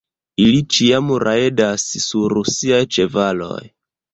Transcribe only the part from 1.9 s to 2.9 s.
sur siaj